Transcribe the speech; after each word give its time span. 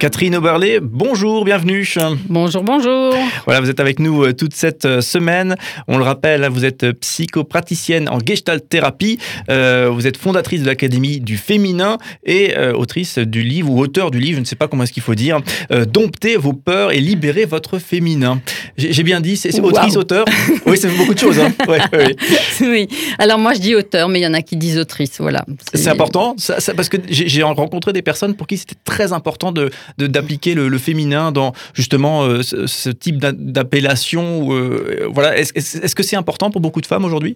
Catherine 0.00 0.34
Oberlé, 0.34 0.80
bonjour, 0.80 1.44
bienvenue. 1.44 1.86
Bonjour, 2.30 2.62
bonjour. 2.62 3.14
Voilà, 3.44 3.60
vous 3.60 3.68
êtes 3.68 3.80
avec 3.80 3.98
nous 3.98 4.24
euh, 4.24 4.32
toute 4.32 4.54
cette 4.54 4.86
euh, 4.86 5.02
semaine. 5.02 5.56
On 5.88 5.98
le 5.98 6.04
rappelle, 6.04 6.42
hein, 6.42 6.48
vous 6.48 6.64
êtes 6.64 6.90
psychopraticienne 6.92 8.08
en 8.08 8.18
gestalt 8.18 8.66
thérapie. 8.66 9.18
Euh, 9.50 9.90
vous 9.92 10.06
êtes 10.06 10.16
fondatrice 10.16 10.62
de 10.62 10.66
l'Académie 10.66 11.20
du 11.20 11.36
féminin 11.36 11.98
et 12.24 12.56
autrice 12.74 13.18
du 13.18 13.42
livre 13.42 13.70
ou 13.70 13.78
auteur 13.78 14.10
du 14.10 14.20
livre, 14.20 14.36
je 14.36 14.40
ne 14.40 14.46
sais 14.46 14.56
pas 14.56 14.68
comment 14.68 14.84
est-ce 14.84 14.92
qu'il 14.94 15.02
faut 15.02 15.14
dire, 15.14 15.40
Domptez 15.70 16.36
vos 16.36 16.54
peurs 16.54 16.92
et 16.92 17.00
libérez 17.00 17.44
votre 17.44 17.78
féminin. 17.78 18.40
J'ai 18.78 19.02
bien 19.02 19.20
dit, 19.20 19.36
c'est 19.36 19.60
autrice, 19.60 19.96
auteur. 19.96 20.24
Oui, 20.64 20.78
c'est 20.78 20.88
beaucoup 20.96 21.12
de 21.12 21.18
choses. 21.18 21.38
Hein. 21.38 21.52
oui. 22.62 22.88
Alors 23.18 23.38
moi, 23.38 23.52
je 23.52 23.60
dis 23.60 23.74
auteur, 23.74 24.08
mais 24.08 24.20
il 24.20 24.22
y 24.22 24.26
en 24.26 24.34
a 24.34 24.40
qui 24.40 24.56
disent 24.56 24.78
autrice. 24.78 25.20
Voilà. 25.20 25.44
C'est 25.74 25.90
important, 25.90 26.36
parce 26.74 26.88
que 26.88 26.96
j'ai 27.10 27.42
rencontré 27.42 27.92
des 27.92 28.02
personnes 28.02 28.34
pour 28.34 28.46
qui 28.46 28.56
c'était 28.56 28.76
très 28.84 29.12
important 29.12 29.52
de 29.52 29.70
d'appliquer 29.98 30.54
le, 30.54 30.78
féminin 30.78 31.32
dans 31.32 31.52
justement 31.74 32.22
euh, 32.22 32.42
ce, 32.42 32.90
type 32.90 33.18
d'appellation 33.18 34.48
euh, 34.52 35.08
Voilà, 35.10 35.38
est-ce 35.38 35.94
que 35.94 36.02
c'est 36.02 36.16
important 36.16 36.50
pour 36.50 36.60
beaucoup 36.60 36.80
de 36.80 36.86
femmes 36.86 37.04
aujourd'hui? 37.04 37.34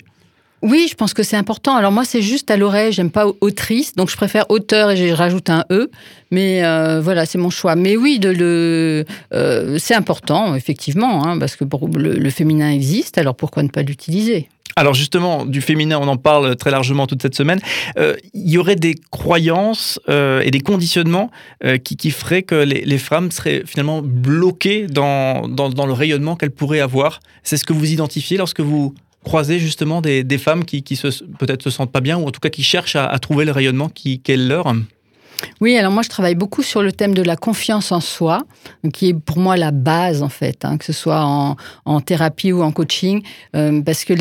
Oui, 0.63 0.87
je 0.89 0.95
pense 0.95 1.13
que 1.13 1.23
c'est 1.23 1.37
important. 1.37 1.77
Alors 1.77 1.93
moi, 1.93 2.07
c'est 2.07 2.23
juste 2.23 2.51
à 2.51 2.57
l'oreille, 2.57 2.91
j'aime 2.91 3.11
pas 3.11 3.27
autrice, 3.43 3.95
donc 3.95 4.09
je 4.09 4.17
préfère 4.17 4.51
auteur 4.51 4.91
et 4.91 4.97
je 4.97 5.13
rajoute 5.13 5.51
un 5.51 5.65
E. 5.71 5.91
Mais 6.31 6.65
euh, 6.65 7.03
voilà, 7.03 7.27
c'est 7.27 7.37
mon 7.37 7.51
choix. 7.51 7.77
Mais 7.77 7.99
oui, 7.99 8.19
de 8.19 8.31
le, 8.31 9.05
c'est 9.79 9.95
important, 9.95 10.55
effectivement, 10.55 11.27
hein, 11.27 11.39
parce 11.39 11.55
que 11.57 11.65
le, 11.99 12.31
féminin 12.31 12.71
existe, 12.71 13.19
alors 13.19 13.35
pourquoi 13.35 13.63
ne 13.63 13.69
pas 13.69 13.83
l'utiliser? 13.83 14.49
Alors 14.77 14.95
justement, 14.95 15.47
du 15.47 15.61
féminin, 15.61 15.99
on 16.01 16.09
en 16.09 16.17
parle 16.17 16.57
très 16.57 16.71
largement 16.71 17.07
toute 17.07 17.23
cette 17.23 17.35
semaine. 17.35 17.61
Euh, 17.97 18.17
il 18.33 18.51
y 18.51 18.59
aurait 18.59 18.77
des 18.77 18.95
croyances 19.11 20.01
euh, 20.09 20.43
et 20.45 20.51
des 20.51 20.61
conditionnements 20.61 21.31
euh, 21.65 21.79
qui, 21.79 22.11
feraient 22.11 22.43
que 22.43 22.57
les, 22.57 22.99
femmes 22.99 23.31
seraient 23.31 23.63
finalement 23.67 24.03
bloquées 24.03 24.87
dans, 24.87 25.49
dans, 25.49 25.87
le 25.87 25.93
rayonnement 25.93 26.35
qu'elles 26.35 26.51
pourraient 26.51 26.81
avoir. 26.81 27.21
C'est 27.43 27.57
ce 27.57 27.65
que 27.65 27.73
vous 27.73 27.93
identifiez 27.93 28.37
lorsque 28.37 28.61
vous 28.61 28.95
croisez 29.23 29.59
justement 29.59 30.01
des, 30.01 30.39
femmes 30.39 30.65
qui, 30.65 30.83
qui 30.83 31.01
peut-être 31.39 31.63
se 31.63 31.71
sentent 31.71 31.93
pas 31.93 32.01
bien 32.01 32.19
ou 32.19 32.27
en 32.27 32.31
tout 32.31 32.41
cas 32.41 32.51
qui 32.51 32.63
cherchent 32.63 32.97
à, 32.97 33.19
trouver 33.19 33.45
le 33.45 33.53
rayonnement 33.53 33.89
qui, 33.89 34.21
qui 34.21 34.33
est 34.33 34.37
leur? 34.37 34.67
Oui, 35.61 35.77
alors 35.77 35.93
moi 35.93 36.03
je 36.03 36.09
travaille 36.09 36.35
beaucoup 36.35 36.63
sur 36.63 36.83
le 36.83 36.93
thème 36.93 37.15
de 37.15 37.23
la 37.23 37.37
confiance 37.37 37.93
en 37.93 38.01
soi, 38.01 38.43
qui 38.93 39.09
est 39.11 39.15
pour 39.15 39.39
moi 39.39 39.57
la 39.57 39.71
base 39.71 40.23
en 40.23 40.29
fait, 40.29 40.65
hein, 40.65 40.77
que 40.77 40.85
ce 40.85 40.93
soit 40.93 41.25
en, 41.25 42.01
thérapie 42.01 42.53
ou 42.53 42.63
en 42.63 42.73
coaching, 42.73 43.23
euh, 43.57 43.81
parce 43.83 44.05
que 44.05 44.15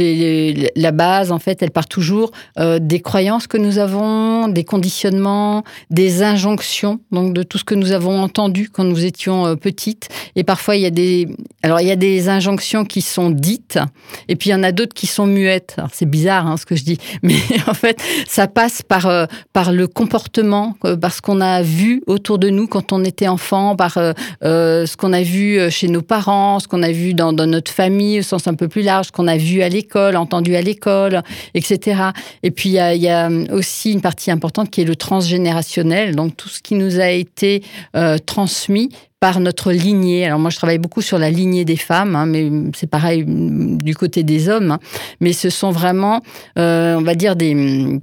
la 0.80 0.92
base 0.92 1.32
en 1.32 1.40
fait, 1.40 1.62
elle 1.62 1.72
part 1.72 1.88
toujours 1.88 2.32
euh, 2.60 2.80
des 2.80 3.00
croyances 3.00 3.48
que 3.48 3.58
nous 3.58 3.78
avons, 3.78 4.48
des 4.48 4.64
conditionnements, 4.64 5.64
des 5.90 6.24
injonctions, 6.24 7.00
donc 7.12 7.34
de 7.34 7.44
tout 7.44 7.58
ce 7.58 7.64
que 7.64 7.76
nous 7.76 7.92
avons 7.92 8.22
entendu 8.22 8.70
quand 8.70 8.84
nous 8.84 9.06
étions 9.06 9.46
euh, 9.46 9.56
petites. 9.56 10.10
Et 10.36 10.44
parfois 10.44 10.76
il 10.76 10.82
y 10.82 10.86
a 10.86 10.92
des, 10.92 11.28
alors 11.62 11.82
il 11.82 11.88
y 11.88 11.92
a 11.92 11.96
des 11.96 12.30
injonctions 12.30 12.86
qui 12.86 13.02
sont 13.02 13.30
dites, 13.30 13.80
et 14.28 14.36
puis 14.36 14.50
il 14.50 14.54
y 14.54 14.56
en 14.56 14.64
a 14.64 14.72
d'autres 14.72 14.94
qui 14.94 15.08
sont 15.08 15.26
muettes. 15.26 15.76
Alors 15.78 15.92
c'est 15.94 16.10
bizarre 16.10 16.48
hein, 16.48 16.58
ce 16.58 16.66
que 16.66 16.76
je 16.76 16.84
dis, 16.84 16.98
mais 17.24 17.40
en 17.68 17.74
fait 17.74 18.02
ça 18.28 18.48
passe 18.48 18.82
par 18.82 19.28
par 19.52 19.72
le 19.72 19.88
comportement, 19.88 20.76
par 21.02 21.13
ce 21.14 21.22
qu'on 21.22 21.42
a 21.42 21.62
vu 21.62 22.02
autour 22.08 22.40
de 22.40 22.50
nous 22.50 22.68
quand 22.68 22.92
on 22.92 23.04
était 23.04 23.28
enfant, 23.28 23.76
par 23.76 23.98
euh, 23.98 24.14
euh, 24.44 24.86
ce 24.86 24.98
qu'on 24.98 25.14
a 25.14 25.22
vu 25.22 25.60
euh, 25.60 25.70
chez 25.70 25.88
nos 25.88 26.02
parents, 26.02 26.60
ce 26.60 26.68
qu'on 26.68 26.84
a 26.84 26.92
vu 26.92 27.14
dans, 27.14 27.34
notre 27.34 27.72
famille 27.72 28.20
au 28.20 28.24
sens 28.24 28.48
un 28.48 28.56
peu 28.56 28.68
plus 28.68 28.82
large, 28.82 29.08
ce 29.08 29.12
qu'on 29.12 29.28
a 29.28 29.38
vu 29.38 29.62
à 29.62 29.70
l'école, 29.70 30.16
entendu 30.16 30.56
à 30.56 30.62
l'école, 30.62 31.22
etc. 31.54 32.02
Et 32.42 32.52
puis 32.52 32.70
il 32.70 33.02
y, 33.02 33.10
a, 33.10 33.30
aussi 33.52 33.92
une 33.92 34.02
partie 34.02 34.32
importante 34.32 34.70
qui 34.70 34.82
est 34.82 34.86
le 34.86 34.96
transgénérationnel, 34.96 36.16
donc 36.16 36.36
tout 36.36 36.50
ce 36.50 36.62
qui 36.62 36.76
nous 36.76 37.00
a 37.00 37.10
été 37.10 37.64
transmis 38.26 38.90
par 39.20 39.40
notre 39.40 39.72
lignée. 39.72 40.26
Alors 40.26 40.40
moi, 40.40 40.50
je 40.50 40.58
travaille 40.58 40.78
beaucoup 40.78 41.02
sur 41.02 41.18
la 41.18 41.30
lignée 41.30 41.66
des 41.66 41.78
femmes, 41.78 42.16
hein, 42.16 42.26
mais 42.26 42.50
c'est 42.76 42.90
pareil 42.90 43.24
du 43.26 43.96
côté 43.96 44.24
des 44.24 44.50
hommes. 44.50 44.72
Hein. 44.72 44.80
Mais 45.22 45.34
ce 45.34 45.50
sont 45.50 45.72
vraiment, 45.72 46.22
on 46.56 47.02
va 47.02 47.16
dire, 47.16 47.36
des 47.36 48.00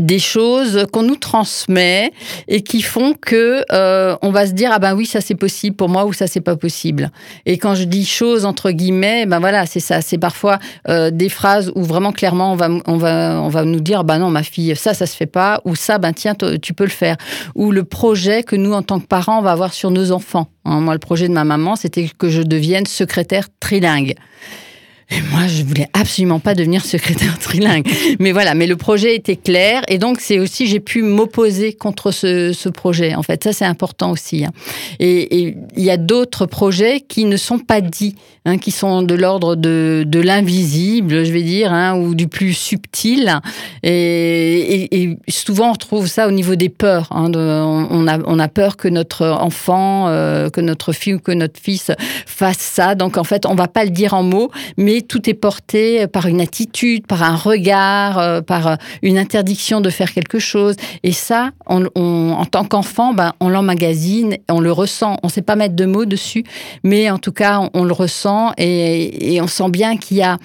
des 0.00 0.18
choses 0.18 0.86
qu'on 0.92 1.04
nous 1.04 1.14
transmet 1.14 2.12
et 2.48 2.62
qui 2.62 2.82
font 2.82 3.14
que 3.14 3.64
euh, 3.70 4.16
on 4.22 4.32
va 4.32 4.48
se 4.48 4.52
dire 4.52 4.70
ah 4.72 4.80
ben 4.80 4.96
oui 4.96 5.06
ça 5.06 5.20
c'est 5.20 5.36
possible 5.36 5.76
pour 5.76 5.88
moi 5.88 6.04
ou 6.04 6.12
ça 6.12 6.26
c'est 6.26 6.40
pas 6.40 6.56
possible. 6.56 7.12
Et 7.46 7.58
quand 7.58 7.76
je 7.76 7.84
dis 7.84 8.04
choses 8.04 8.44
entre 8.44 8.72
guillemets 8.72 9.24
ben 9.24 9.38
voilà 9.38 9.66
c'est 9.66 9.78
ça. 9.78 10.00
C'est 10.00 10.18
parfois 10.18 10.58
euh, 10.88 11.12
des 11.12 11.28
phrases 11.28 11.70
où 11.76 11.84
vraiment 11.84 12.10
clairement 12.10 12.52
on 12.52 12.56
va 12.56 12.68
on 12.86 12.96
va 12.96 13.40
on 13.40 13.48
va 13.48 13.64
nous 13.64 13.78
dire 13.78 14.02
ben 14.02 14.18
non 14.18 14.30
ma 14.30 14.42
fille 14.42 14.74
ça 14.74 14.94
ça 14.94 15.06
se 15.06 15.14
fait 15.14 15.26
pas 15.26 15.60
ou 15.64 15.76
ça 15.76 15.98
ben 15.98 16.12
tiens 16.12 16.34
tu 16.60 16.74
peux 16.74 16.84
le 16.84 16.90
faire. 16.90 17.16
Ou 17.54 17.70
le 17.70 17.84
projet 17.84 18.42
que 18.42 18.56
nous 18.56 18.72
en 18.72 18.82
tant 18.82 18.98
que 18.98 19.06
parents 19.06 19.38
on 19.38 19.42
va 19.42 19.52
avoir 19.52 19.72
sur 19.74 19.92
nos 19.92 20.10
enfants. 20.10 20.48
Hein, 20.64 20.80
moi 20.80 20.94
le 20.94 20.98
projet 20.98 21.28
de 21.28 21.34
ma 21.34 21.44
maman 21.44 21.76
c'était 21.76 22.08
que 22.18 22.30
je 22.30 22.42
devienne 22.42 22.86
secrétaire 22.86 23.46
trilingue 23.60 24.14
et 25.10 25.20
moi, 25.30 25.46
je 25.46 25.62
voulais 25.62 25.88
absolument 25.92 26.40
pas 26.40 26.54
devenir 26.54 26.84
secrétaire 26.84 27.38
trilingue. 27.38 27.86
Mais 28.20 28.32
voilà, 28.32 28.54
mais 28.54 28.66
le 28.66 28.76
projet 28.76 29.14
était 29.14 29.36
clair. 29.36 29.82
Et 29.88 29.98
donc, 29.98 30.20
c'est 30.20 30.38
aussi, 30.38 30.66
j'ai 30.66 30.80
pu 30.80 31.02
m'opposer 31.02 31.74
contre 31.74 32.10
ce, 32.10 32.52
ce, 32.52 32.68
projet. 32.68 33.14
En 33.14 33.22
fait, 33.22 33.44
ça, 33.44 33.52
c'est 33.52 33.64
important 33.64 34.10
aussi. 34.10 34.44
Hein. 34.44 34.50
Et 35.00 35.56
il 35.76 35.82
y 35.82 35.90
a 35.90 35.96
d'autres 35.96 36.46
projets 36.46 37.00
qui 37.00 37.26
ne 37.26 37.36
sont 37.36 37.58
pas 37.58 37.80
dits, 37.80 38.16
hein, 38.46 38.56
qui 38.56 38.70
sont 38.70 39.02
de 39.02 39.14
l'ordre 39.14 39.56
de, 39.56 40.04
de 40.06 40.20
l'invisible, 40.20 41.24
je 41.24 41.32
vais 41.32 41.42
dire, 41.42 41.72
hein, 41.72 41.96
ou 41.96 42.14
du 42.14 42.26
plus 42.26 42.54
subtil. 42.54 43.40
Et, 43.82 45.02
et, 45.02 45.18
souvent, 45.28 45.72
on 45.72 45.76
trouve 45.76 46.06
ça 46.06 46.26
au 46.28 46.30
niveau 46.30 46.54
des 46.54 46.70
peurs. 46.70 47.10
De, 47.28 47.38
on, 47.38 48.06
a, 48.08 48.18
on 48.26 48.38
a 48.38 48.48
peur 48.48 48.76
que 48.76 48.88
notre 48.88 49.26
enfant, 49.26 50.08
euh, 50.08 50.48
que 50.48 50.60
notre 50.60 50.92
fille 50.92 51.14
ou 51.14 51.20
que 51.20 51.32
notre 51.32 51.60
fils 51.60 51.90
fasse 52.26 52.58
ça. 52.58 52.94
Donc, 52.94 53.18
en 53.18 53.24
fait, 53.24 53.46
on 53.46 53.54
va 53.54 53.68
pas 53.68 53.84
le 53.84 53.90
dire 53.90 54.14
en 54.14 54.22
mots, 54.22 54.50
mais 54.76 54.93
tout 55.02 55.28
est 55.28 55.34
porté 55.34 56.06
par 56.06 56.26
une 56.26 56.40
attitude, 56.40 57.06
par 57.06 57.22
un 57.22 57.36
regard, 57.36 58.18
euh, 58.18 58.40
par 58.40 58.66
euh, 58.66 58.76
une 59.02 59.18
interdiction 59.18 59.80
de 59.80 59.90
faire 59.90 60.12
quelque 60.12 60.38
chose. 60.38 60.76
Et 61.02 61.12
ça, 61.12 61.50
en 61.66 62.44
tant 62.46 62.64
qu'enfant, 62.64 63.14
ben, 63.14 63.32
on 63.40 63.48
l'emmagasine, 63.48 64.36
on 64.50 64.60
le 64.60 64.72
ressent. 64.72 65.16
On 65.22 65.28
ne 65.28 65.32
sait 65.32 65.42
pas 65.42 65.56
mettre 65.56 65.74
de 65.74 65.86
mots 65.86 66.04
dessus, 66.04 66.44
mais 66.82 67.10
en 67.10 67.18
tout 67.18 67.32
cas, 67.32 67.60
on, 67.74 67.84
le 67.84 67.92
ressent 67.92 68.52
et, 68.56 69.34
et 69.34 69.40
on 69.40 69.46
sent 69.46 69.70
bien 69.70 69.96
qu'il 69.96 70.18
y 70.18 70.22
a 70.22 70.38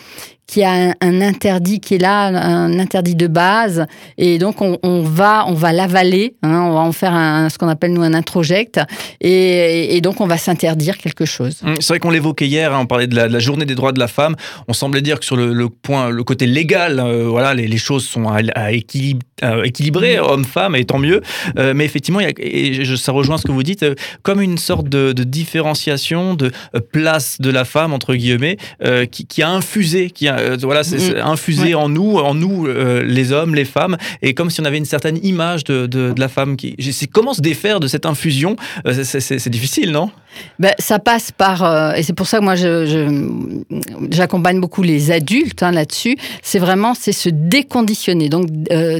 qui 0.49 0.63
a 0.63 0.95
un, 0.99 1.21
interdit 1.21 1.79
qui 1.79 1.95
est 1.95 1.99
là, 1.99 2.25
un 2.25 2.79
interdit 2.79 3.13
de 3.13 3.27
base, 3.27 3.85
et 4.17 4.39
donc 4.39 4.61
on, 4.61 5.03
va 5.03 5.45
on 5.47 5.53
va 5.53 5.71
l'avaler, 5.71 6.33
hein, 6.41 6.63
on 6.63 6.73
va 6.73 6.79
en 6.79 6.91
faire 6.91 7.13
ce 7.51 7.57
qu'on 7.59 7.67
appelle 7.67 7.93
nous 7.93 8.01
un 8.01 8.15
introject, 8.15 8.79
et, 9.21 10.01
donc 10.01 10.21
on 10.21 10.25
va 10.25 10.37
s'interdire 10.37 10.97
quelque 10.97 11.25
chose. 11.25 11.57
Mmh, 11.61 11.73
c'est 11.81 11.89
vrai 11.89 11.99
qu'on 11.99 12.09
l'évoquait 12.09 12.47
hier, 12.47 12.73
hein, 12.73 12.79
on 12.81 12.87
parlait 12.87 13.05
de 13.05 13.15
la, 13.15 13.39
journée 13.39 13.65
des 13.65 13.75
droits 13.75 13.91
de 13.91 13.99
la 13.99 14.07
femme, 14.07 14.35
on 14.67 14.73
semblait 14.73 15.03
dire 15.03 15.19
que 15.19 15.25
sur 15.25 15.37
le, 15.37 15.69
point, 15.69 16.09
le 16.09 16.23
côté 16.23 16.47
légal, 16.47 16.99
euh, 16.99 17.27
voilà, 17.27 17.53
les, 17.53 17.77
choses 17.77 18.07
sont 18.07 18.27
à, 18.27 18.71
équilibrer, 18.71 20.17
mmh. 20.17 20.23
homme-femme, 20.23 20.75
et 20.75 20.83
tant 20.83 20.97
mieux, 20.97 21.21
euh, 21.59 21.73
mais 21.75 21.85
effectivement, 21.85 22.21
et 22.21 22.85
ça 22.97 23.11
rejoint 23.11 23.37
ce 23.37 23.43
que 23.43 23.51
vous 23.51 23.63
dites, 23.63 23.83
euh, 23.83 23.93
comme 24.23 24.41
une 24.41 24.57
sorte 24.57 24.89
de, 24.89 25.13
différenciation, 25.23 26.33
de 26.33 26.51
place 26.91 27.39
de 27.39 27.51
la 27.51 27.65
femme 27.65 27.93
entre 27.93 28.15
guillemets, 28.15 28.57
qui, 29.11 29.27
qui, 29.27 29.43
a 29.43 29.49
infusé, 29.49 30.09
qui 30.09 30.27
a 30.27 30.38
euh, 30.39 30.57
voilà, 30.61 30.83
c'est 30.83 31.15
mm. 31.15 31.21
infusé 31.25 31.75
en 31.75 31.89
nous, 31.89 32.17
en 32.17 32.33
nous, 32.33 32.67
euh, 32.67 33.03
les 33.03 33.31
hommes, 33.31 33.55
les 33.55 33.65
femmes, 33.65 33.97
et 34.21 34.33
comme 34.33 34.49
si 34.49 34.61
on 34.61 34.65
avait 34.65 34.77
une 34.77 34.85
certaine 34.85 35.19
image 35.23 35.63
de, 35.63 35.85
de, 35.87 36.13
la 36.17 36.27
femme. 36.27 36.57
Qui, 36.57 36.75
comment 37.11 37.33
se 37.33 37.41
défaire 37.41 37.79
de 37.79 37.87
cette 37.87 38.05
infusion 38.05 38.55
euh, 38.85 39.03
C'est 39.03 39.49
difficile, 39.49 39.91
non? 39.91 40.11
Ben, 40.59 40.73
ça 40.77 40.99
passe 40.99 41.31
par, 41.31 41.95
et 41.95 42.03
c'est 42.03 42.13
pour 42.13 42.27
ça 42.27 42.37
que 42.39 42.43
moi 42.43 42.55
j'accompagne 44.11 44.57
je, 44.57 44.61
beaucoup 44.61 44.83
les 44.83 45.11
adultes 45.11 45.63
hein, 45.63 45.71
là-dessus. 45.71 46.17
C'est 46.43 46.59
vraiment 46.59 46.93
c'est 46.93 47.11
se 47.11 47.29
déconditionner, 47.29 48.29
donc 48.29 48.47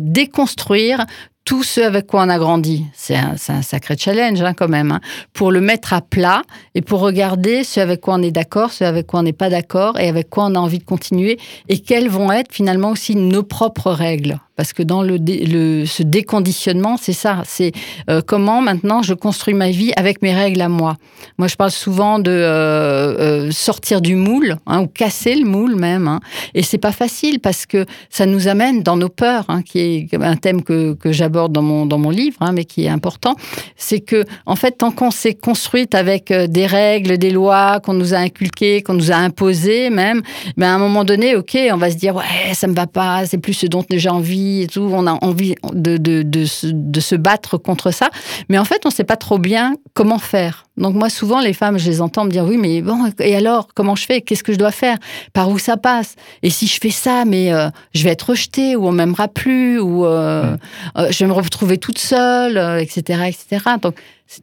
déconstruire 0.02 1.06
tout 1.46 1.64
ce 1.64 1.82
avec 1.82 2.08
quoi 2.08 2.24
on 2.24 2.30
a 2.30 2.38
grandi. 2.38 2.86
C'est 2.94 3.16
un, 3.16 3.36
sacré 3.38 3.98
challenge 3.98 4.42
hein, 4.42 4.54
quand 4.54 4.68
même, 4.68 4.92
hein, 4.92 5.02
pour 5.34 5.52
le 5.52 5.62
mettre 5.62 5.94
à 5.94 6.02
plat 6.02 6.44
et 6.76 6.82
pour 6.82 7.00
regarder 7.00 7.64
ce 7.64 7.80
avec 7.80 8.02
quoi 8.02 8.16
on 8.16 8.22
est 8.22 8.32
d'accord, 8.32 8.72
ce 8.72 8.84
avec 8.84 9.08
quoi 9.08 9.22
on 9.22 9.24
n'est 9.24 9.34
pas 9.34 9.50
d'accord 9.50 10.00
et 10.00 10.08
avec 10.08 10.30
quoi 10.30 10.46
on 10.46 10.56
a 10.56 10.60
envie 10.60 10.80
de 10.80 10.84
continuer 10.84 11.40
et 11.68 11.80
quelles 11.80 12.10
vont 12.10 12.32
être 12.32 12.54
finalement 12.54 12.92
aussi 12.92 13.16
nos 13.16 13.44
propres 13.44 13.92
règles. 13.92 14.40
Parce 14.60 14.74
que 14.74 14.84
dans 14.84 15.02
le, 15.02 15.86
ce 15.86 16.04
déconditionnement, 16.04 16.98
c'est 16.98 17.14
ça. 17.14 17.44
C'est 17.46 17.72
euh, 18.10 18.20
comment 18.22 18.62
maintenant 18.62 19.02
je 19.02 19.14
construis 19.14 19.54
ma 19.54 19.70
vie 19.70 19.94
avec 19.96 20.22
mes 20.22 20.34
règles 20.34 20.60
à 20.60 20.68
moi. 20.68 20.98
Moi, 21.38 21.48
je 21.48 21.56
parle 21.56 21.72
souvent 21.72 22.20
de 22.20 22.30
euh, 22.30 23.46
euh, 23.48 23.52
sortir 23.52 24.02
du 24.02 24.18
moule 24.18 24.58
hein, 24.68 24.82
ou 24.82 24.88
casser 24.88 25.36
le 25.36 25.46
moule 25.46 25.78
même. 25.78 26.10
Hein. 26.10 26.20
Et 26.56 26.62
c'est 26.62 26.78
pas 26.78 26.92
facile 26.92 27.40
parce 27.40 27.66
que 27.66 27.86
ça 28.10 28.26
nous 28.26 28.50
amène 28.50 28.84
dans 28.84 28.98
nos 28.98 29.08
peurs, 29.08 29.46
hein, 29.48 29.62
qui 29.62 29.80
est 29.80 30.14
un 30.14 30.36
thème 30.36 30.62
que, 30.62 30.94
que 30.94 31.14
j'aborde 31.14 31.54
dans 31.54 31.62
mon, 31.62 31.86
dans 31.86 31.98
mon 31.98 32.10
livre, 32.10 32.36
hein, 32.42 32.52
mais 32.52 32.66
qui 32.66 32.84
est 32.84 32.90
important. 32.90 33.36
C'est 33.78 34.02
que, 34.02 34.26
en 34.46 34.58
fait, 34.58 34.72
tant 34.72 34.92
qu'on 34.92 35.12
s'est 35.12 35.36
construite 35.36 35.96
avec 35.96 36.34
des 36.34 36.66
règles, 36.66 37.18
des 37.18 37.32
lois 37.32 37.80
qu'on 37.80 37.94
nous 37.94 38.14
a 38.14 38.18
inculquées, 38.18 38.82
qu'on 38.82 38.96
nous 38.96 39.14
a 39.14 39.16
imposées 39.16 39.90
même, 39.90 40.22
ben 40.58 40.68
à 40.68 40.76
un 40.76 40.80
moment 40.80 41.06
donné, 41.06 41.38
ok, 41.38 41.58
on 41.72 41.78
va 41.78 41.90
se 41.92 41.96
dire 41.96 42.18
ouais, 42.18 42.54
ça 42.54 42.68
me 42.68 42.76
va 42.76 42.88
pas, 42.88 43.26
c'est 43.26 43.38
plus 43.38 43.54
ce 43.54 43.66
dont 43.66 43.86
j'ai 43.90 44.10
envie 44.10 44.49
et 44.64 44.68
tout, 44.68 44.90
on 44.92 45.08
a 45.08 45.18
envie 45.24 45.56
de, 45.74 45.98
de, 45.98 46.24
de, 46.24 46.46
se, 46.46 46.68
de 46.68 47.00
se 47.00 47.16
battre 47.16 47.58
contre 47.58 47.92
ça. 47.92 48.10
Mais 48.50 48.58
en 48.58 48.66
fait, 48.66 48.82
on 48.86 48.90
ne 48.90 48.94
sait 48.94 49.04
pas 49.04 49.16
trop 49.16 49.38
bien 49.38 49.76
comment 49.94 50.20
faire. 50.20 50.66
Donc 50.78 50.96
moi, 50.96 51.10
souvent, 51.10 51.42
les 51.42 51.54
femmes, 51.54 51.78
je 51.78 51.90
les 51.90 52.02
entends 52.02 52.26
me 52.26 52.32
dire, 52.32 52.46
oui, 52.46 52.58
mais 52.58 52.82
bon, 52.82 53.12
et 53.20 53.36
alors, 53.36 53.68
comment 53.76 53.96
je 53.96 54.06
fais? 54.06 54.22
Qu'est-ce 54.22 54.44
que 54.44 54.54
je 54.54 54.58
dois 54.58 54.72
faire? 54.72 54.98
Par 55.34 55.50
où 55.50 55.60
ça 55.60 55.78
passe? 55.78 56.16
Et 56.42 56.50
si 56.50 56.68
je 56.68 56.80
fais 56.82 56.90
ça, 56.90 57.26
mais 57.26 57.54
euh, 57.54 57.70
je 57.94 58.04
vais 58.04 58.12
être 58.12 58.30
rejetée, 58.30 58.76
ou 58.76 58.88
on 58.88 58.92
m'aimera 58.92 59.28
plus, 59.28 59.80
ou 59.80 60.06
euh, 60.06 60.56
euh, 60.98 61.12
je 61.12 61.20
vais 61.20 61.28
me 61.28 61.34
retrouver 61.34 61.78
toute 61.78 62.00
seule, 62.00 62.58
etc., 62.82 63.24
etc. 63.28 63.66
Donc, 63.82 63.96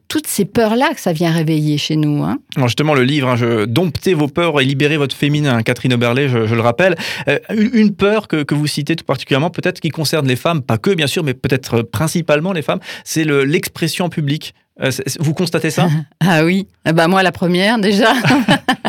toutes 0.08 0.26
ces 0.26 0.44
peurs-là 0.44 0.94
que 0.94 1.00
ça 1.00 1.12
vient 1.12 1.30
réveiller 1.30 1.78
chez 1.78 1.96
nous. 1.96 2.24
Hein. 2.24 2.38
Justement, 2.56 2.94
le 2.94 3.04
livre, 3.04 3.28
hein, 3.28 3.36
je, 3.36 3.64
Dompter 3.64 4.14
vos 4.14 4.28
peurs 4.28 4.60
et 4.60 4.64
libérer 4.64 4.96
votre 4.96 5.14
féminin, 5.14 5.62
Catherine 5.62 5.94
Oberlé, 5.94 6.28
je, 6.28 6.54
le 6.54 6.60
rappelle. 6.60 6.96
Euh, 7.28 7.38
une 7.50 7.94
peur 7.94 8.28
que, 8.28 8.42
que, 8.42 8.54
vous 8.54 8.66
citez 8.66 8.96
tout 8.96 9.04
particulièrement, 9.04 9.50
peut-être 9.50 9.80
qui 9.80 9.90
concerne 9.90 10.26
les 10.26 10.36
femmes, 10.36 10.62
pas 10.62 10.78
que 10.78 10.90
bien 10.90 11.06
sûr, 11.06 11.22
mais 11.24 11.34
peut-être 11.34 11.82
principalement 11.82 12.52
les 12.52 12.62
femmes, 12.62 12.80
c'est 13.04 13.24
l'expression 13.24 14.08
publique. 14.08 14.54
Euh, 14.82 14.90
vous 15.20 15.34
constatez 15.34 15.70
ça? 15.70 15.88
Ah 16.28 16.44
oui, 16.44 16.66
bah 16.84 17.06
moi 17.06 17.22
la 17.22 17.30
première 17.30 17.78
déjà. 17.78 18.12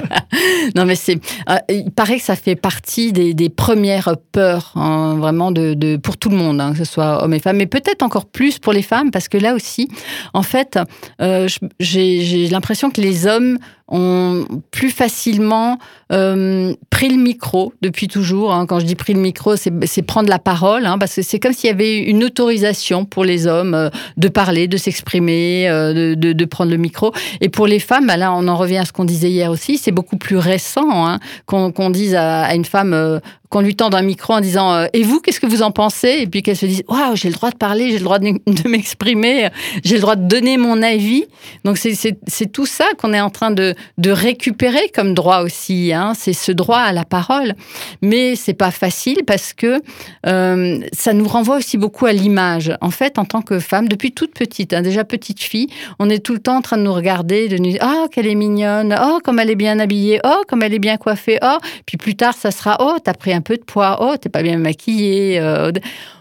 non 0.75 0.85
mais 0.85 0.95
c'est, 0.95 1.19
euh, 1.49 1.57
il 1.69 1.91
paraît 1.91 2.17
que 2.17 2.23
ça 2.23 2.35
fait 2.35 2.55
partie 2.55 3.11
des, 3.11 3.33
des 3.33 3.49
premières 3.49 4.15
peurs 4.31 4.71
hein, 4.75 5.15
vraiment 5.17 5.51
de, 5.51 5.75
de, 5.75 5.97
pour 5.97 6.17
tout 6.17 6.29
le 6.29 6.35
monde, 6.35 6.59
hein, 6.59 6.71
que 6.71 6.79
ce 6.79 6.85
soit 6.85 7.23
hommes 7.23 7.33
et 7.33 7.39
femmes, 7.39 7.57
mais 7.57 7.67
peut-être 7.67 8.01
encore 8.01 8.25
plus 8.25 8.57
pour 8.57 8.73
les 8.73 8.81
femmes 8.81 9.11
parce 9.11 9.27
que 9.27 9.37
là 9.37 9.53
aussi, 9.53 9.87
en 10.33 10.41
fait, 10.41 10.79
euh, 11.21 11.47
j'ai 11.79 12.47
l'impression 12.47 12.89
que 12.89 13.01
les 13.01 13.27
hommes 13.27 13.59
ont 13.87 14.45
plus 14.71 14.89
facilement 14.89 15.79
euh, 16.11 16.73
pris 16.89 17.09
le 17.09 17.17
micro 17.17 17.73
depuis 17.81 18.07
toujours. 18.07 18.53
Hein. 18.53 18.65
Quand 18.65 18.79
je 18.79 18.85
dis 18.85 18.95
pris 18.95 19.13
le 19.13 19.19
micro, 19.19 19.55
c'est 19.55 20.01
prendre 20.01 20.29
la 20.29 20.39
parole, 20.39 20.85
hein, 20.85 20.97
parce 20.97 21.15
que 21.15 21.21
c'est 21.21 21.39
comme 21.39 21.53
s'il 21.53 21.67
y 21.67 21.73
avait 21.73 21.97
une 21.97 22.23
autorisation 22.23 23.05
pour 23.05 23.23
les 23.23 23.47
hommes 23.47 23.73
euh, 23.73 23.89
de 24.17 24.27
parler, 24.27 24.67
de 24.67 24.77
s'exprimer, 24.77 25.69
euh, 25.69 25.93
de, 25.93 26.15
de, 26.15 26.33
de, 26.33 26.45
prendre 26.45 26.71
le 26.71 26.77
micro. 26.77 27.13
Et 27.39 27.49
pour 27.49 27.67
les 27.67 27.79
femmes, 27.79 28.07
bah 28.07 28.17
là, 28.17 28.33
on 28.33 28.47
en 28.47 28.55
revient 28.57 28.77
à 28.77 28.85
ce 28.85 28.91
qu'on 28.91 29.05
disait 29.05 29.29
hier 29.29 29.51
aussi, 29.51 29.77
c'est 29.77 29.91
beaucoup 29.91 30.17
plus 30.17 30.37
récent 30.37 31.07
hein, 31.07 31.19
qu'on 31.45 31.89
dise 31.89 32.15
à, 32.15 32.43
à, 32.43 32.55
une 32.55 32.65
femme 32.65 32.93
euh, 32.93 33.19
qu'on 33.49 33.61
lui 33.61 33.75
tende 33.75 33.95
un 33.95 34.01
micro 34.01 34.33
en 34.33 34.41
disant 34.41 34.73
euh, 34.73 34.85
Et 34.93 35.03
vous, 35.03 35.19
qu'est-ce 35.19 35.39
que 35.39 35.45
vous 35.45 35.61
en 35.61 35.71
pensez? 35.71 36.17
Et 36.19 36.27
puis 36.27 36.43
qu'elle 36.43 36.57
se 36.57 36.65
dise 36.65 36.83
Waouh, 36.87 37.15
j'ai 37.15 37.29
le 37.29 37.35
droit 37.35 37.51
de 37.51 37.55
parler, 37.57 37.91
j'ai 37.91 37.99
le 37.99 38.03
droit 38.03 38.19
de, 38.19 38.67
m'exprimer, 38.67 39.49
j'ai 39.83 39.95
le 39.95 40.01
droit 40.01 40.15
de 40.15 40.27
donner 40.27 40.57
mon 40.57 40.81
avis. 40.81 41.25
Donc 41.63 41.77
c'est 41.77 42.51
tout 42.51 42.65
ça 42.65 42.85
qu'on 42.97 43.13
est 43.13 43.21
en 43.21 43.29
train 43.29 43.51
de, 43.51 43.75
de, 43.97 44.11
récupérer 44.11 44.89
comme 44.93 45.13
droit 45.13 45.39
aussi. 45.39 45.93
Hein. 45.93 46.13
C'est 46.17 46.33
ce 46.33 46.51
droit 46.51 46.79
à 46.79 46.91
la 46.91 47.05
parole. 47.05 47.53
Mais 48.01 48.35
c'est 48.35 48.53
pas 48.53 48.71
facile 48.71 49.23
parce 49.25 49.53
que 49.53 49.81
euh, 50.25 50.79
ça 50.91 51.13
nous 51.13 51.27
renvoie 51.27 51.57
aussi 51.57 51.77
beaucoup 51.77 52.05
à 52.05 52.13
l'image. 52.13 52.73
En 52.81 52.91
fait, 52.91 53.19
en 53.19 53.25
tant 53.25 53.41
que 53.41 53.59
femme, 53.59 53.87
depuis 53.87 54.11
toute 54.11 54.33
petite, 54.33 54.73
hein, 54.73 54.81
déjà 54.81 55.03
petite 55.03 55.41
fille, 55.41 55.67
on 55.99 56.09
est 56.09 56.19
tout 56.19 56.33
le 56.33 56.39
temps 56.39 56.57
en 56.57 56.61
train 56.61 56.77
de 56.77 56.83
nous 56.83 56.93
regarder, 56.93 57.47
de 57.47 57.57
nous 57.57 57.71
dire 57.71 57.81
Oh, 57.83 58.07
qu'elle 58.11 58.27
est 58.27 58.35
mignonne, 58.35 58.95
oh, 59.01 59.19
comme 59.23 59.39
elle 59.39 59.49
est 59.49 59.55
bien 59.55 59.79
habillée, 59.79 60.19
oh, 60.25 60.43
comme 60.47 60.63
elle 60.63 60.73
est 60.73 60.79
bien 60.79 60.97
coiffée, 60.97 61.37
oh. 61.41 61.57
Puis 61.85 61.97
plus 61.97 62.15
tard, 62.15 62.33
ça 62.33 62.51
sera 62.51 62.77
Oh, 62.79 62.97
t'as 63.03 63.13
pris 63.13 63.33
un 63.37 63.41
peu 63.41 63.55
de 63.57 63.63
poids, 63.63 63.99
oh, 64.01 64.17
t'es 64.19 64.29
pas 64.29 64.43
bien 64.43 64.57
maquillée. 64.57 65.39
Euh, 65.39 65.71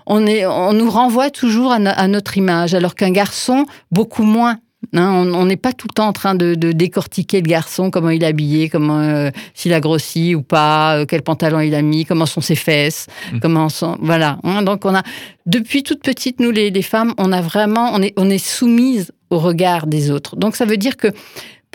on, 0.07 0.27
est, 0.27 0.47
on 0.47 0.73
nous 0.73 0.91
renvoie 0.91 1.31
toujours 1.31 1.73
à, 1.73 1.79
no 1.79 1.91
à 1.95 2.07
notre 2.09 2.37
image, 2.37 2.75
alors 2.75 2.95
qu'un 2.95 3.11
garçon, 3.11 3.67
beaucoup 3.91 4.23
moins. 4.23 4.59
Hein, 4.95 5.33
on 5.35 5.47
n'est 5.47 5.57
pas 5.57 5.73
tout 5.73 5.89
le 5.91 5.95
temps 5.95 6.07
en 6.07 6.13
train 6.13 6.35
de, 6.35 6.55
de, 6.55 6.71
décortiquer 6.71 7.41
le 7.41 7.49
garçon, 7.49 7.91
comment 7.91 8.11
il 8.11 8.23
est 8.23 8.27
habillé, 8.27 8.69
comment 8.69 9.01
euh, 9.01 9.31
s'il 9.53 9.73
a 9.73 9.81
grossi 9.81 10.35
ou 10.35 10.43
pas, 10.43 10.99
euh, 10.99 11.07
quel 11.07 11.23
pantalon 11.23 11.61
il 11.61 11.75
a 11.75 11.83
mis, 11.83 12.05
comment 12.05 12.27
sont 12.27 12.41
ses 12.41 12.55
fesses, 12.55 13.07
mmh. 13.33 13.41
comment 13.41 13.69
sont 13.69 13.97
voilà. 14.01 14.39
Hein, 14.45 14.63
donc 14.63 14.85
on 14.85 14.95
a 14.95 15.03
depuis 15.47 15.83
toute 15.83 16.03
petite 16.03 16.39
nous 16.39 16.53
les, 16.53 16.71
les, 16.71 16.83
femmes, 16.83 17.15
on 17.19 17.33
a 17.33 17.41
vraiment 17.41 17.91
on 17.95 18.03
est 18.03 18.13
on 18.17 18.31
est 18.31 18.39
soumise 18.39 19.13
au 19.31 19.39
regard 19.39 19.87
des 19.87 20.11
autres. 20.11 20.37
Donc 20.37 20.55
ça 20.55 20.67
veut 20.67 20.77
dire 20.77 20.97
que 20.97 21.09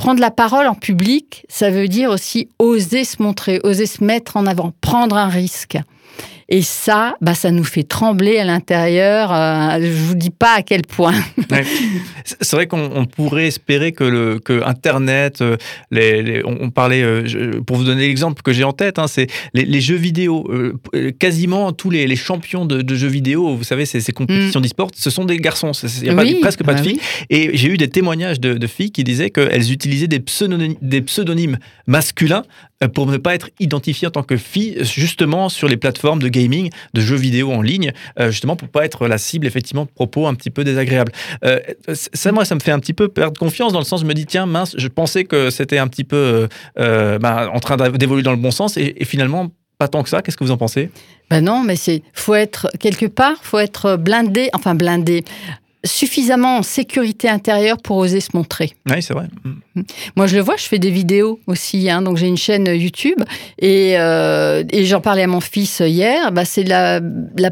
prendre 0.01 0.19
la 0.19 0.31
parole 0.31 0.65
en 0.65 0.74
public, 0.74 1.45
ça 1.48 1.69
veut 1.69 1.88
dire 1.88 2.09
aussi 2.09 2.50
oser 2.57 3.03
se 3.03 3.21
montrer, 3.21 3.59
oser 3.63 3.86
se 3.86 4.03
mettre 4.03 4.36
en 4.36 4.48
avant, 4.48 4.74
prendre 4.81 5.15
un 5.15 5.27
risque. 5.27 5.77
Et 6.53 6.63
ça, 6.63 7.15
bah, 7.21 7.33
ça 7.33 7.50
nous 7.50 7.63
fait 7.63 7.83
trembler 7.83 8.38
à 8.38 8.44
l'intérieur. 8.44 9.31
Euh, 9.31 9.80
je 9.80 9.89
vous 9.89 10.15
dis 10.15 10.31
pas 10.31 10.56
à 10.57 10.62
quel 10.62 10.81
point. 10.81 11.15
ouais. 11.50 11.63
C'est 12.25 12.51
vrai 12.57 12.68
qu'on 12.68 13.06
pourrait 13.06 13.48
espérer 13.48 13.94
que, 13.94 14.03
le, 14.03 14.39
que 14.39 14.62
Internet, 14.65 15.42
euh, 15.42 15.56
les, 15.92 16.21
les, 16.21 16.45
on, 16.45 16.69
parlait, 16.69 17.03
euh, 17.03 17.62
pour 17.65 17.77
vous 17.77 17.86
donner 17.86 18.06
l'exemple 18.06 18.42
que 18.42 18.51
j'ai 18.51 18.65
en 18.65 18.74
tête, 18.74 19.00
hein, 19.00 19.07
c'est 19.07 19.27
les, 19.53 19.63
les, 19.63 19.80
jeux 19.80 19.95
vidéo. 19.95 20.45
Euh, 20.51 21.12
quasiment 21.18 21.71
tous 21.71 21.89
les, 21.89 22.13
champions 22.18 22.65
de, 22.65 22.81
de, 22.81 22.95
jeux 22.95 23.07
vidéo, 23.07 23.56
vous 23.56 23.63
savez, 23.63 23.86
ces, 23.86 24.01
ces 24.01 24.12
compétitions 24.12 24.59
mm. 24.59 24.63
d'e-sport, 24.63 24.92
ce 24.94 25.09
sont 25.09 25.24
des 25.24 25.38
garçons. 25.38 25.71
Il 25.71 26.03
n'y 26.03 26.09
a 26.09 26.15
oui, 26.15 26.33
pas, 26.33 26.42
presque 26.42 26.63
pas 26.63 26.74
bah 26.74 26.81
de 26.81 26.86
filles. 26.86 27.00
Oui. 27.00 27.25
Et 27.30 27.56
j'ai 27.56 27.69
eu 27.69 27.77
des 27.77 27.88
témoignages 27.88 28.42
de, 28.42 28.56
de, 28.56 28.68
filles 28.68 28.92
qui 28.92 29.06
disaient 29.06 29.30
qu'elles 29.30 29.71
utilisaient 29.71 30.09
des 30.09 30.19
pseudonymes, 30.19 30.75
des 30.81 31.01
pseudonymes 31.01 31.57
masculins 31.88 32.44
pour 32.88 33.06
ne 33.06 33.18
pas 33.18 33.36
être 33.36 33.50
identifiées 33.59 34.07
en 34.07 34.12
tant 34.12 34.24
que 34.24 34.38
filles, 34.38 34.80
justement 34.81 35.50
sur 35.50 35.68
les 35.68 35.77
plateformes 35.77 36.21
de 36.21 36.27
gaming, 36.30 36.41
de 36.48 37.02
jeux 37.02 37.16
vidéo 37.16 37.52
en 37.52 37.62
ligne, 37.62 37.92
euh, 38.20 38.32
justement 38.32 38.56
pour 38.56 38.70
pas 38.70 38.86
être 38.86 39.08
la 39.08 39.18
cible 39.18 39.48
effectivement 39.48 39.86
de 39.86 39.90
propos 39.90 40.28
un 40.28 40.34
petit 40.34 40.50
peu 40.50 40.64
désagréables. 40.64 41.12
Euh, 41.46 41.60
ça, 41.94 42.32
moi, 42.32 42.46
ça 42.46 42.56
me 42.56 42.60
fait 42.60 42.72
un 42.72 42.80
petit 42.80 42.94
peu 42.94 43.08
perdre 43.08 43.40
confiance 43.40 43.74
dans 43.74 43.80
le 43.80 43.86
sens, 43.86 44.02
je 44.02 44.06
me 44.06 44.14
dis 44.14 44.26
tiens 44.26 44.46
mince, 44.46 44.76
je 44.78 44.88
pensais 44.88 45.24
que 45.24 45.50
c'était 45.50 45.78
un 45.78 45.88
petit 45.88 46.04
peu 46.04 46.48
euh, 46.80 47.20
bah, 47.20 47.50
en 47.54 47.60
train 47.60 47.78
d'évoluer 47.78 48.24
dans 48.24 48.32
le 48.32 48.38
bon 48.38 48.52
sens 48.52 48.78
et, 48.78 48.96
et 48.98 49.06
finalement 49.06 49.50
pas 49.82 49.88
tant 49.88 50.04
que 50.04 50.10
ça. 50.10 50.22
Qu'est-ce 50.22 50.38
que 50.38 50.44
vous 50.44 50.52
en 50.52 50.58
pensez? 50.58 50.92
Ben 51.32 51.44
non, 51.44 51.64
mais 51.64 51.76
c'est 51.76 52.04
faut 52.14 52.36
être 52.36 52.68
quelque 52.80 53.08
part, 53.08 53.38
faut 53.42 53.58
être 53.58 53.96
blindé, 53.96 54.50
enfin 54.54 54.76
blindé 54.76 55.24
suffisamment 55.83 56.57
en 56.57 56.63
sécurité 56.63 57.28
intérieure 57.28 57.78
pour 57.78 57.98
oser 57.98 58.19
se 58.19 58.30
montrer. 58.33 58.74
Oui, 58.89 59.01
c'est 59.01 59.13
vrai. 59.13 59.28
Mm. 59.44 59.81
Moi, 60.16 60.28
je 60.28 60.36
le 60.36 60.42
vois, 60.42 60.57
je 60.57 60.66
fais 60.66 60.80
des 60.80 60.92
vidéos 60.92 61.39
aussi. 61.48 61.89
Hein, 61.89 62.01
donc, 62.01 62.18
j'ai 62.18 62.28
une 62.28 62.38
chaîne 62.38 62.68
YouTube 62.68 63.19
et, 63.57 63.98
euh, 63.98 64.63
et 64.69 64.86
j'en 64.86 65.01
parlais 65.01 65.24
à 65.24 65.28
mon 65.28 65.39
fils 65.39 65.80
hier. 65.80 66.31
Bah, 66.31 66.45
c'est 66.45 66.63
la, 66.63 67.00
la, 67.38 67.51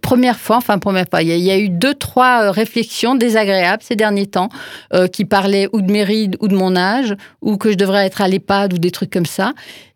première 0.00 0.38
fois, 0.38 0.56
enfin, 0.56 0.78
première 0.78 1.06
fois, 1.10 1.22
il 1.22 1.28
y, 1.28 1.32
a, 1.32 1.36
il 1.36 1.42
y, 1.42 1.50
a 1.50 1.58
eu 1.58 1.68
deux, 1.68 1.94
trois 1.94 2.50
réflexions 2.50 3.14
désagréables 3.14 3.82
ces 3.82 3.96
derniers 3.96 4.26
temps 4.26 4.48
euh, 4.94 5.06
qui 5.06 5.24
parlaient 5.24 5.68
ou 5.72 5.82
de 5.82 5.90
mes 5.90 6.04
rides 6.04 6.36
ou 6.40 6.48
de 6.48 6.54
mon 6.54 6.76
âge 6.76 7.14
ou 7.42 7.56
que 7.58 7.70
je 7.70 7.76
devrais 7.76 8.06
être 8.06 8.22
à 8.22 8.28
l'EHPAD 8.28 8.72
ou 8.72 8.78
des 8.78 8.90
trucs 8.90 9.10
comme 9.10 9.26
ça. 9.26 9.52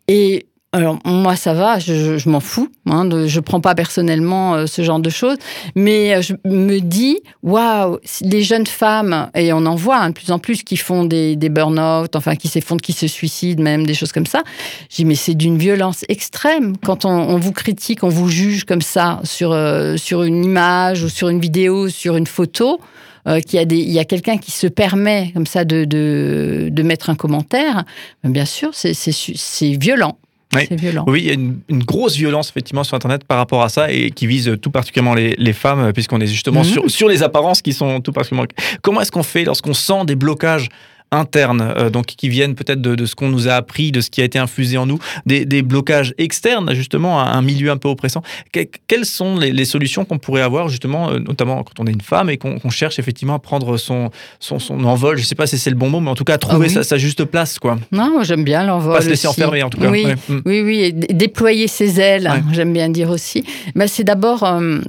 Et 0.07 0.45
alors 0.73 0.99
moi 1.03 1.35
ça 1.35 1.53
va, 1.53 1.79
je, 1.79 2.17
je 2.17 2.29
m'en 2.29 2.39
fous, 2.39 2.69
hein, 2.85 3.03
de, 3.03 3.27
je 3.27 3.41
prends 3.41 3.59
pas 3.59 3.75
personnellement 3.75 4.55
euh, 4.55 4.67
ce 4.67 4.83
genre 4.83 5.01
de 5.01 5.09
choses, 5.09 5.35
mais 5.75 6.15
euh, 6.15 6.21
je 6.21 6.33
me 6.45 6.79
dis 6.79 7.19
waouh, 7.43 7.99
les 8.21 8.41
jeunes 8.41 8.67
femmes 8.67 9.29
et 9.35 9.51
on 9.51 9.65
en 9.65 9.75
voit 9.75 9.97
hein, 9.97 10.09
de 10.09 10.13
plus 10.13 10.31
en 10.31 10.39
plus 10.39 10.63
qui 10.63 10.77
font 10.77 11.03
des, 11.03 11.35
des 11.35 11.49
burn-out, 11.49 12.15
enfin 12.15 12.37
qui 12.37 12.47
s'effondrent, 12.47 12.81
qui 12.81 12.93
se 12.93 13.07
suicident 13.07 13.61
même, 13.61 13.85
des 13.85 13.93
choses 13.93 14.13
comme 14.13 14.25
ça. 14.25 14.43
Dis 14.89 15.03
mais 15.03 15.15
c'est 15.15 15.35
d'une 15.35 15.57
violence 15.57 16.05
extrême 16.07 16.77
quand 16.77 17.03
on, 17.03 17.09
on, 17.09 17.37
vous 17.37 17.51
critique, 17.51 18.05
on 18.05 18.09
vous 18.09 18.29
juge 18.29 18.63
comme 18.63 18.81
ça 18.81 19.19
sur 19.25 19.51
euh, 19.51 19.97
sur 19.97 20.23
une 20.23 20.45
image 20.45 21.03
ou 21.03 21.09
sur 21.09 21.27
une 21.27 21.41
vidéo, 21.41 21.89
sur 21.89 22.15
une 22.15 22.27
photo. 22.27 22.79
Euh, 23.27 23.39
qu'il 23.39 23.59
y 23.59 23.61
a, 23.61 23.65
des, 23.65 23.77
il 23.77 23.91
y 23.91 23.99
a 23.99 24.03
quelqu'un 24.03 24.39
qui 24.39 24.49
se 24.49 24.65
permet 24.65 25.29
comme 25.35 25.45
ça 25.45 25.63
de, 25.63 25.85
de, 25.85 26.69
de 26.71 26.81
mettre 26.81 27.11
un 27.11 27.15
commentaire, 27.15 27.83
bien 28.23 28.45
sûr, 28.45 28.71
c'est 28.73 29.77
violent. 29.77 30.17
Oui. 30.53 30.65
C'est 30.67 30.79
violent. 30.79 31.05
Oui, 31.07 31.21
il 31.21 31.27
y 31.27 31.29
a 31.29 31.33
une, 31.33 31.59
une, 31.69 31.83
grosse 31.83 32.15
violence 32.15 32.49
effectivement 32.49 32.83
sur 32.83 32.95
Internet 32.95 33.23
par 33.23 33.37
rapport 33.37 33.63
à 33.63 33.69
ça 33.69 33.91
et 33.91 34.11
qui 34.11 34.27
vise 34.27 34.57
tout 34.61 34.71
particulièrement 34.71 35.13
les, 35.13 35.35
les 35.37 35.53
femmes 35.53 35.93
puisqu'on 35.93 36.19
est 36.19 36.27
justement 36.27 36.61
mmh. 36.61 36.65
sur, 36.65 36.91
sur 36.91 37.07
les 37.07 37.23
apparences 37.23 37.61
qui 37.61 37.73
sont 37.73 38.01
tout 38.01 38.11
particulièrement. 38.11 38.49
Comment 38.81 39.01
est-ce 39.01 39.11
qu'on 39.11 39.23
fait 39.23 39.45
lorsqu'on 39.45 39.73
sent 39.73 40.05
des 40.05 40.15
blocages 40.15 40.69
internes, 41.11 41.73
euh, 41.77 41.89
donc 41.89 42.05
qui 42.05 42.29
viennent 42.29 42.55
peut-être 42.55 42.81
de, 42.81 42.95
de, 42.95 43.05
ce 43.05 43.15
qu'on 43.15 43.29
nous 43.29 43.47
a 43.47 43.53
appris, 43.53 43.91
de 43.91 43.99
ce 43.99 44.09
qui 44.09 44.21
a 44.21 44.23
été 44.23 44.39
infusé 44.39 44.77
en 44.77 44.85
nous, 44.85 44.99
des, 45.25 45.45
des 45.45 45.61
blocages 45.61 46.13
externes 46.17 46.73
justement 46.73 47.19
à 47.19 47.31
un 47.31 47.41
milieu 47.41 47.69
un 47.69 47.77
peu 47.77 47.89
oppressant. 47.89 48.21
Que, 48.53 48.61
quelles 48.87 49.05
sont 49.05 49.37
les, 49.37 49.51
les 49.51 49.65
solutions 49.65 50.05
qu'on 50.05 50.19
pourrait 50.19 50.41
avoir 50.41 50.69
justement, 50.69 51.11
euh, 51.11 51.19
notamment 51.19 51.63
quand 51.63 51.79
on 51.79 51.87
est 51.87 51.91
une 51.91 52.01
femme 52.01 52.29
et 52.29 52.37
qu'on 52.37 52.59
qu 52.59 52.69
cherche 52.69 52.97
effectivement 52.99 53.35
à 53.35 53.39
prendre 53.39 53.75
son, 53.77 54.09
son, 54.39 54.59
son 54.59 54.83
envol, 54.85 55.17
je 55.17 55.25
sais 55.25 55.35
pas 55.35 55.47
si 55.47 55.57
c'est 55.57 55.69
le 55.69 55.75
bon 55.75 55.89
mot, 55.89 55.99
mais 55.99 56.09
en 56.09 56.15
tout 56.15 56.23
cas 56.23 56.35
à 56.35 56.37
trouver 56.37 56.67
ah 56.67 56.69
oui. 56.69 56.73
sa, 56.73 56.83
sa, 56.83 56.97
juste 56.97 57.25
place. 57.25 57.59
quoi. 57.59 57.77
Non, 57.91 58.23
j'aime 58.23 58.45
bien 58.45 58.63
l'envol. 58.63 58.95
Pas 58.95 59.01
se 59.01 59.09
laisser 59.09 59.27
aussi. 59.27 59.41
enfermer 59.41 59.63
en 59.63 59.69
tout 59.69 59.79
cas. 59.79 59.89
Oui, 59.89 60.05
ouais. 60.05 60.15
oui, 60.45 60.61
oui, 60.61 60.79
et 60.79 60.91
déployer 60.93 61.67
ses 61.67 61.99
ailes, 61.99 62.29
ouais. 62.31 62.41
j'aime 62.53 62.71
bien 62.71 62.87
dire 62.87 63.09
aussi. 63.09 63.43
Mais 63.75 63.87
c'est 63.87 64.05
d'abord 64.05 64.43
euh, 64.43 64.79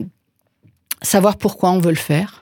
savoir 1.02 1.36
pourquoi 1.36 1.72
on 1.72 1.78
veut 1.78 1.90
le 1.90 1.96
faire 1.96 2.41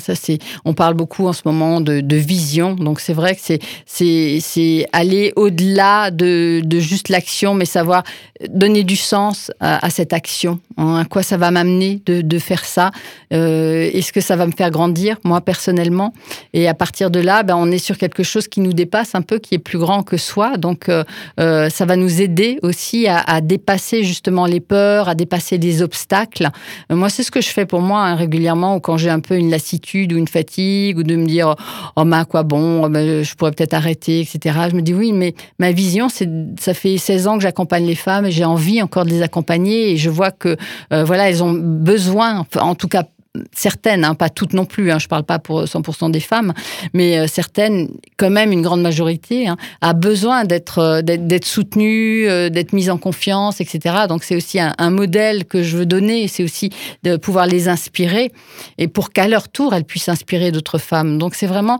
c'est, 0.00 0.38
on 0.64 0.74
parle 0.74 0.94
beaucoup 0.94 1.26
en 1.26 1.32
ce 1.32 1.42
moment 1.44 1.80
de, 1.80 2.16
vision, 2.16 2.74
donc 2.74 3.00
c'est 3.00 3.12
vrai 3.12 3.36
que 3.36 3.58
c'est, 3.86 4.86
aller 4.92 5.32
au-delà 5.36 6.10
de, 6.10 6.62
juste 6.78 7.08
l'action, 7.08 7.54
mais 7.54 7.64
savoir 7.64 8.02
donner 8.48 8.84
du 8.84 8.96
sens 8.96 9.50
à, 9.60 9.90
cette 9.90 10.12
action. 10.12 10.60
Hein, 10.76 11.00
à 11.00 11.04
quoi 11.04 11.22
ça 11.22 11.36
va 11.36 11.50
m'amener 11.50 12.00
de, 12.06 12.38
faire 12.38 12.64
ça? 12.64 12.90
Euh, 13.32 13.90
Est-ce 13.92 14.12
que 14.12 14.20
ça 14.20 14.36
va 14.36 14.46
me 14.46 14.52
faire 14.52 14.70
grandir, 14.70 15.18
moi 15.24 15.40
personnellement? 15.40 16.12
Et 16.52 16.68
à 16.68 16.74
partir 16.74 17.10
de 17.10 17.20
là, 17.20 17.42
ben, 17.42 17.56
on 17.56 17.70
est 17.70 17.78
sur 17.78 17.98
quelque 17.98 18.22
chose 18.22 18.48
qui 18.48 18.60
nous 18.60 18.72
dépasse 18.72 19.14
un 19.14 19.22
peu, 19.22 19.38
qui 19.38 19.54
est 19.54 19.58
plus 19.58 19.78
grand 19.78 20.02
que 20.02 20.16
soi. 20.16 20.56
Donc, 20.56 20.88
euh, 20.88 21.04
euh, 21.40 21.68
ça 21.68 21.84
va 21.84 21.96
nous 21.96 22.20
aider 22.20 22.58
aussi 22.62 23.06
à, 23.08 23.40
dépasser 23.40 24.02
justement 24.02 24.46
les 24.46 24.60
peurs, 24.60 25.08
à 25.08 25.14
dépasser 25.14 25.58
des 25.58 25.82
obstacles. 25.82 26.48
Moi, 26.90 27.08
c'est 27.08 27.22
ce 27.22 27.30
que 27.30 27.40
je 27.40 27.48
fais 27.48 27.66
pour 27.66 27.80
moi 27.80 28.02
hein, 28.02 28.14
régulièrement, 28.14 28.76
ou 28.76 28.80
quand 28.80 28.96
j'ai 28.96 29.10
un 29.10 29.20
peu 29.20 29.36
une 29.36 29.50
lassitude 29.50 29.67
ou 30.12 30.16
une 30.16 30.28
fatigue, 30.28 30.98
ou 30.98 31.02
de 31.02 31.16
me 31.16 31.26
dire 31.26 31.54
oh 31.96 32.04
mais 32.04 32.16
à 32.16 32.24
quoi 32.24 32.42
bon, 32.42 32.84
oh, 32.84 32.88
ben, 32.88 33.22
je 33.22 33.34
pourrais 33.34 33.52
peut-être 33.52 33.74
arrêter, 33.74 34.20
etc. 34.20 34.58
Je 34.70 34.76
me 34.76 34.82
dis 34.82 34.94
oui, 34.94 35.12
mais 35.12 35.34
ma 35.58 35.72
vision, 35.72 36.08
c'est 36.08 36.28
ça 36.58 36.74
fait 36.74 36.98
16 36.98 37.26
ans 37.26 37.36
que 37.36 37.42
j'accompagne 37.42 37.86
les 37.86 37.94
femmes 37.94 38.26
et 38.26 38.30
j'ai 38.30 38.44
envie 38.44 38.82
encore 38.82 39.04
de 39.04 39.10
les 39.10 39.22
accompagner 39.22 39.92
et 39.92 39.96
je 39.96 40.10
vois 40.10 40.30
que 40.30 40.56
euh, 40.92 41.04
voilà, 41.04 41.28
elles 41.28 41.42
ont 41.42 41.52
besoin, 41.52 42.46
en 42.58 42.74
tout 42.74 42.88
cas 42.88 43.04
certaines, 43.52 44.04
hein, 44.04 44.14
pas 44.14 44.30
toutes 44.30 44.52
non 44.52 44.64
plus, 44.64 44.90
hein, 44.90 44.98
je 44.98 45.06
ne 45.06 45.08
parle 45.08 45.24
pas 45.24 45.38
pour 45.38 45.62
100% 45.62 46.10
des 46.10 46.20
femmes, 46.20 46.52
mais 46.92 47.18
euh, 47.18 47.26
certaines, 47.26 47.88
quand 48.16 48.30
même 48.30 48.52
une 48.52 48.62
grande 48.62 48.82
majorité, 48.82 49.48
hein, 49.48 49.56
a 49.80 49.92
besoin 49.92 50.44
d'être 50.44 50.78
euh, 50.78 51.02
d'être 51.02 51.44
soutenue, 51.44 52.28
euh, 52.28 52.48
d'être 52.48 52.72
mise 52.72 52.90
en 52.90 52.98
confiance, 52.98 53.60
etc. 53.60 54.06
Donc 54.08 54.24
c'est 54.24 54.36
aussi 54.36 54.58
un, 54.60 54.90
modèle 54.90 55.44
que 55.44 55.62
je 55.62 55.76
veux 55.76 55.86
donner, 55.86 56.28
c'est 56.28 56.42
aussi 56.42 56.70
de 57.02 57.16
pouvoir 57.16 57.46
les 57.46 57.68
inspirer, 57.68 58.32
et 58.78 58.88
pour 58.88 59.10
qu'à 59.10 59.28
leur 59.28 59.48
tour, 59.48 59.74
elles 59.74 59.84
puissent 59.84 60.08
inspirer 60.08 60.50
d'autres 60.50 60.78
femmes. 60.78 61.18
Donc 61.18 61.34
c'est 61.34 61.46
vraiment 61.46 61.78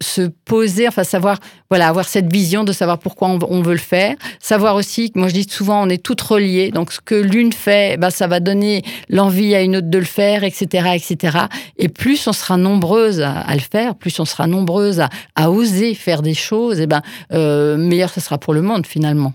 se 0.00 0.22
poser, 0.44 0.88
enfin 0.88 1.04
savoir, 1.04 1.38
voilà, 1.70 1.88
avoir 1.88 2.06
cette 2.06 2.30
vision 2.30 2.64
de 2.64 2.72
savoir 2.72 2.98
pourquoi 2.98 3.28
on, 3.28 3.62
veut 3.62 3.72
le 3.72 3.78
faire, 3.78 4.16
savoir 4.40 4.74
aussi, 4.74 5.12
moi 5.14 5.28
je 5.28 5.34
dis 5.34 5.46
souvent, 5.48 5.86
on 5.86 5.88
est 5.88 6.02
toutes 6.02 6.20
reliées, 6.20 6.70
donc 6.70 6.92
ce 6.92 7.00
que 7.00 7.14
l'une 7.14 7.52
fait, 7.52 7.96
ben, 7.98 8.10
ça 8.10 8.26
va 8.26 8.40
donner 8.40 8.82
l'envie 9.08 9.54
à 9.54 9.62
une 9.62 9.76
autre 9.76 9.88
de 9.88 9.98
le 9.98 10.04
faire, 10.04 10.42
etc 10.42 10.63
etc., 10.64 11.38
Et 11.76 11.88
plus 11.88 12.26
on 12.26 12.32
sera 12.32 12.56
nombreuses 12.56 13.20
à, 13.20 13.32
à, 13.40 13.54
le 13.54 13.60
faire, 13.60 13.94
plus 13.94 14.18
on 14.20 14.24
sera 14.24 14.46
nombreuses 14.46 15.00
à, 15.00 15.08
à 15.34 15.50
oser 15.50 15.94
faire 15.94 16.22
des 16.22 16.34
choses, 16.34 16.80
et 16.80 16.86
ben 16.86 17.02
euh, 17.32 17.76
meilleur 17.76 18.10
ce 18.10 18.20
sera 18.20 18.38
pour 18.38 18.54
le 18.54 18.62
monde 18.62 18.86
finalement. 18.86 19.34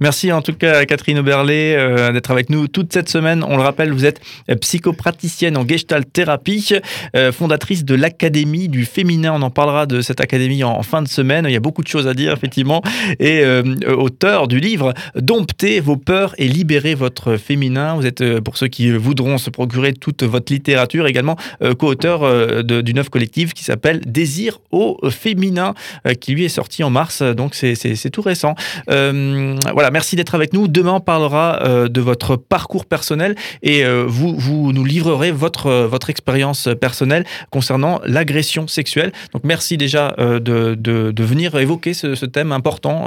Merci 0.00 0.32
en 0.32 0.42
tout 0.42 0.52
cas 0.52 0.84
Catherine 0.84 1.18
Oberlé 1.18 1.74
euh, 1.76 2.12
d'être 2.12 2.30
avec 2.30 2.50
nous 2.50 2.68
toute 2.68 2.92
cette 2.92 3.08
semaine. 3.08 3.44
On 3.46 3.56
le 3.56 3.62
rappelle, 3.62 3.92
vous 3.92 4.04
êtes 4.04 4.20
psychopraticienne 4.60 5.56
en 5.56 5.66
Gestalt 5.66 6.12
thérapie, 6.12 6.74
euh, 7.16 7.32
fondatrice 7.32 7.84
de 7.84 7.94
l'Académie 7.94 8.68
du 8.68 8.84
féminin. 8.84 9.32
On 9.34 9.42
en 9.42 9.50
parlera 9.50 9.86
de 9.86 10.00
cette 10.00 10.20
académie 10.20 10.64
en, 10.64 10.78
en, 10.78 10.82
fin 10.82 11.02
de 11.02 11.08
semaine. 11.08 11.46
Il 11.48 11.52
y 11.52 11.56
a 11.56 11.60
beaucoup 11.60 11.82
de 11.82 11.88
choses 11.88 12.06
à 12.06 12.14
dire 12.14 12.32
effectivement. 12.32 12.82
Et 13.18 13.44
auteur 13.86 14.48
du 14.48 14.60
livre 14.60 14.94
Domptez 15.14 15.80
vos 15.80 15.96
peurs 15.96 16.34
et 16.38 16.48
libérez 16.48 16.94
votre 16.94 17.36
féminin. 17.36 17.94
Vous 17.94 18.06
êtes 18.06 18.40
pour 18.40 18.56
ceux 18.56 18.68
qui 18.68 18.90
voudront 18.90 19.38
se 19.38 19.50
procurer 19.50 19.92
toute 19.92 20.22
votre 20.22 20.43
littérature, 20.50 21.06
également 21.06 21.36
euh, 21.62 21.74
co-auteur 21.74 22.22
euh, 22.22 22.62
d'une 22.62 22.98
œuvre 22.98 23.10
collective 23.10 23.52
qui 23.52 23.64
s'appelle 23.64 24.00
Désir 24.06 24.60
au 24.70 24.98
féminin, 25.10 25.74
euh, 26.06 26.14
qui 26.14 26.32
lui 26.32 26.44
est 26.44 26.48
sorti 26.48 26.82
en 26.82 26.90
mars, 26.90 27.22
donc 27.22 27.54
c'est 27.54 28.10
tout 28.10 28.22
récent. 28.22 28.54
Voilà, 28.86 29.90
merci 29.90 30.16
d'être 30.16 30.34
avec 30.34 30.52
nous. 30.52 30.68
Demain, 30.68 30.94
on 30.94 31.00
parlera 31.00 31.88
de 31.88 32.00
votre 32.00 32.36
parcours 32.36 32.84
personnel 32.84 33.34
et 33.62 33.84
vous, 34.06 34.34
vous 34.36 34.72
nous 34.72 34.84
livrerez 34.84 35.32
votre, 35.32 35.70
votre 35.86 36.10
expérience 36.10 36.68
personnelle 36.80 37.24
concernant 37.50 38.00
l'agression 38.04 38.68
sexuelle. 38.68 39.12
Donc 39.32 39.42
merci 39.44 39.76
déjà 39.76 40.14
de, 40.18 41.22
venir 41.22 41.56
évoquer 41.56 41.94
ce, 41.94 42.24
thème 42.26 42.52
important 42.52 43.06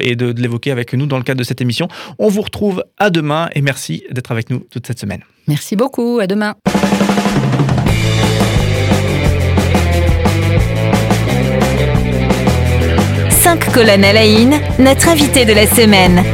et 0.00 0.16
de 0.16 0.34
l'évoquer 0.40 0.70
avec 0.70 0.92
nous 0.94 1.06
dans 1.06 1.18
le 1.18 1.24
cadre 1.24 1.38
de 1.38 1.44
cette 1.44 1.60
émission. 1.60 1.88
On 2.18 2.28
vous 2.28 2.42
retrouve 2.42 2.84
à 2.98 3.10
demain 3.10 3.48
et 3.54 3.62
merci 3.62 4.04
d'être 4.10 4.30
avec 4.30 4.50
nous 4.50 4.60
toute 4.70 4.86
cette 4.86 5.00
semaine. 5.00 5.22
Merci 5.46 5.76
beaucoup, 5.76 6.18
à 6.20 6.26
demain. 6.26 6.54
Cinq 13.30 13.72
colonnes 13.72 14.04
à 14.04 14.12
la 14.12 14.24
notre 14.78 15.08
invité 15.08 15.44
de 15.44 15.52
la 15.52 15.66
semaine. 15.66 16.24